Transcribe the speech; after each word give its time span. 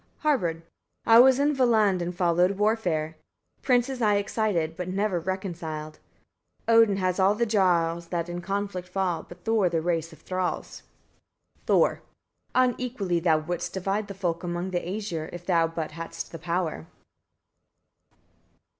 Harbard. 0.21 0.63
24. 1.03 1.13
I 1.15 1.19
was 1.19 1.37
in 1.37 1.53
Valland, 1.55 2.01
and 2.01 2.15
followed 2.15 2.57
warfare; 2.57 3.17
princes 3.61 4.01
I 4.01 4.15
excited, 4.15 4.75
but 4.75 4.87
never 4.89 5.19
reconciled. 5.19 5.99
Odin 6.67 6.97
has 6.97 7.19
all 7.19 7.35
the 7.35 7.45
jarls 7.45 8.07
that 8.07 8.27
in 8.27 8.41
conflict 8.41 8.87
fall; 8.89 9.21
but 9.21 9.43
Thor 9.43 9.69
the 9.69 9.79
race 9.79 10.11
of 10.11 10.19
thralls. 10.21 10.81
Thor. 11.67 12.01
25. 12.53 12.53
Unequally 12.73 13.19
thou 13.19 13.37
wouldst 13.37 13.73
divide 13.75 14.07
the 14.07 14.15
folk 14.15 14.41
among 14.43 14.71
the 14.71 14.79
Æsir, 14.79 15.29
if 15.31 15.45
thou 15.45 15.67
but 15.67 15.91
hadst 15.91 16.31
the 16.31 16.39
power. 16.39 16.87